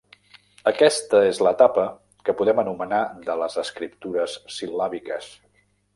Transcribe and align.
Aquesta 0.69 1.19
és 1.31 1.41
l'etapa 1.47 1.83
que 2.29 2.35
podem 2.41 2.61
anomenar 2.63 3.03
de 3.29 3.35
les 3.43 3.59
escriptures 3.65 4.39
sil·làbiques. 4.57 5.31